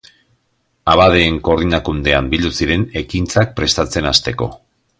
[0.93, 4.49] Abadeen Koordinakundean bildu ziren ekintzak prestatzen hasteko.